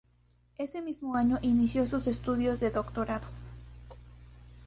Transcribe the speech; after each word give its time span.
Ese 0.57 0.81
mismo 0.81 1.15
año 1.15 1.37
inició 1.43 1.85
sus 1.87 2.07
estudios 2.07 2.59
de 2.59 2.71
Doctorado. 2.71 3.27